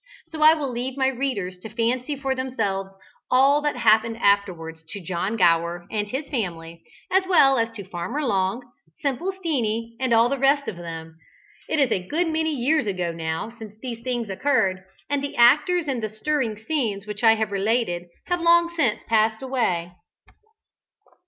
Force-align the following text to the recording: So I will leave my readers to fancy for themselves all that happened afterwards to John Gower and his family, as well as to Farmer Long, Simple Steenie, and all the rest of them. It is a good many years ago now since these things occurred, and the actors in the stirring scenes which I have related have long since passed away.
So 0.31 0.41
I 0.41 0.55
will 0.55 0.71
leave 0.71 0.97
my 0.97 1.09
readers 1.09 1.59
to 1.59 1.69
fancy 1.69 2.15
for 2.15 2.33
themselves 2.33 2.89
all 3.29 3.61
that 3.61 3.75
happened 3.75 4.17
afterwards 4.17 4.81
to 4.89 4.99
John 4.99 5.37
Gower 5.37 5.85
and 5.91 6.07
his 6.07 6.27
family, 6.29 6.81
as 7.11 7.27
well 7.27 7.59
as 7.59 7.69
to 7.75 7.83
Farmer 7.87 8.25
Long, 8.25 8.63
Simple 8.99 9.31
Steenie, 9.31 9.95
and 9.99 10.11
all 10.11 10.27
the 10.27 10.39
rest 10.39 10.67
of 10.67 10.75
them. 10.75 11.19
It 11.69 11.79
is 11.79 11.91
a 11.91 12.07
good 12.07 12.27
many 12.29 12.49
years 12.49 12.87
ago 12.87 13.11
now 13.11 13.53
since 13.59 13.75
these 13.79 13.99
things 14.01 14.27
occurred, 14.27 14.83
and 15.07 15.23
the 15.23 15.35
actors 15.35 15.87
in 15.87 15.99
the 15.99 16.09
stirring 16.09 16.57
scenes 16.57 17.05
which 17.05 17.23
I 17.23 17.35
have 17.35 17.51
related 17.51 18.07
have 18.25 18.41
long 18.41 18.73
since 18.75 19.03
passed 19.07 19.43
away. 19.43 19.91